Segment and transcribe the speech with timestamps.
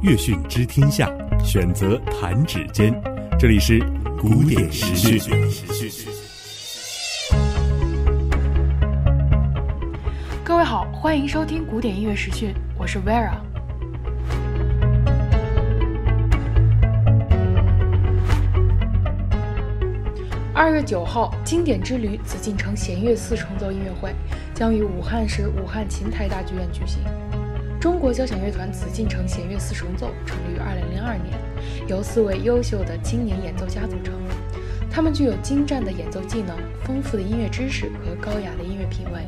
[0.00, 1.10] 乐讯知天下，
[1.44, 2.94] 选择弹指间。
[3.36, 3.80] 这里是
[4.16, 5.20] 古典时讯。
[10.44, 13.38] 各位好，欢迎收听古典音乐时讯，我是 Vera。
[20.54, 24.14] 二月九号，经典之旅紫禁城弦乐四重奏音乐会
[24.54, 27.00] 将于武汉市武汉琴台大剧院举行。
[27.80, 31.38] 中国交响乐团紫禁城弦乐四重奏成立于二零零二年，
[31.86, 34.14] 由四位优秀的青年演奏家组成。
[34.90, 39.20] 他们具有精湛的演奏技能、丰富的音乐知识和高雅的音乐品味，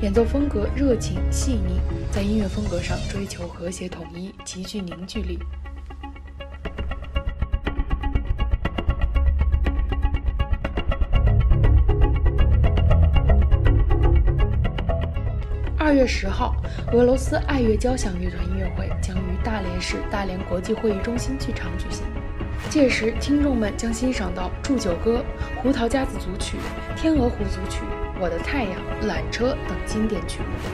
[0.00, 1.78] 演奏风格热情细腻，
[2.10, 5.38] 在音乐风格上追求和谐统一，极具凝聚力。
[15.84, 16.54] 二月十号，
[16.92, 22.04] 俄罗斯爱乐交响乐团音乐会将于大连市大连国际会议中心剧场举行。
[22.70, 25.24] 届时，听众们将欣赏到《祝酒歌》
[25.60, 26.56] 《胡桃夹子组曲》
[27.00, 27.80] 《天鹅湖组曲》
[28.20, 28.72] 《我的太阳》
[29.10, 30.70] 《缆车》等经典曲目。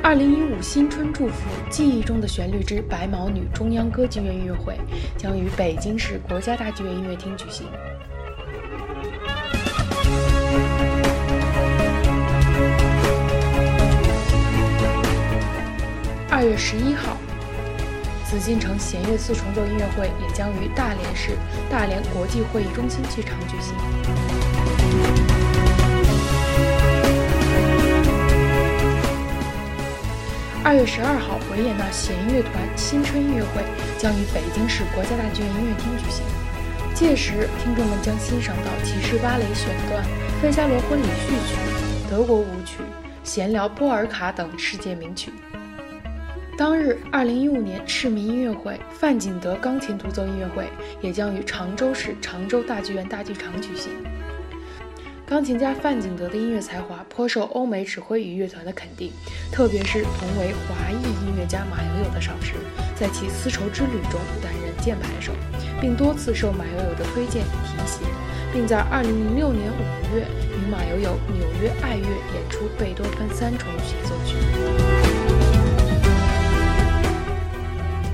[0.00, 4.78] 二零一五新春祝福《记忆中的旋律之白毛女》中央歌剧院音乐会
[5.16, 7.66] 将于北京市国家大剧院音乐厅举行。
[16.62, 17.16] 十一号，
[18.28, 21.30] 紫禁城弦乐四重奏音乐会也将于大连市
[21.70, 23.74] 大连国际会议中心剧场举行。
[30.62, 33.64] 二月十二号，维也纳弦乐团新春音乐会
[33.98, 36.22] 将于北京市国家大剧院音乐厅举行。
[36.94, 40.04] 届时，听众们将欣赏到骑士芭蕾选段、
[40.42, 41.56] 费加罗婚礼序曲、
[42.08, 42.76] 德国舞曲、
[43.24, 45.32] 闲聊波尔卡等世界名曲。
[46.60, 50.68] 当日，二零一五年市民音乐会范景德钢琴独奏音乐会
[51.00, 53.90] 也将于常州市常州大剧院大剧场举行。
[55.24, 59.10] 钢琴家范景德的音乐才华颇受欧美指挥与乐团的肯定，
[59.50, 62.52] 特别是同为华裔音乐家马友友的赏识，
[62.94, 65.32] 在其丝绸之旅中担任键盘手，
[65.80, 68.04] 并多次受马友友的推荐提携，
[68.52, 70.26] 并在二零零六年五月
[70.58, 74.29] 与马友友纽约爱乐演出贝多芬三重协奏曲。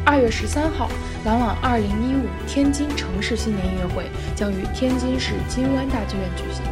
[0.08, 0.88] 二月十三号，
[1.24, 6.62] 朗朗二零一五天津城市新年音乐会将于天津市金湾大剧院举行。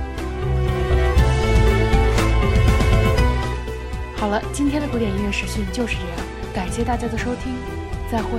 [4.17, 6.17] 好了，今天的古典音乐时讯就是这样，
[6.55, 7.57] 感谢大家的收听，
[8.09, 8.39] 再会。